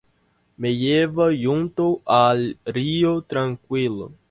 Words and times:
Me 0.57 0.75
lleva 0.77 1.29
junto 1.43 2.01
al 2.07 2.57
río 2.65 3.21
tranquilo. 3.21 4.11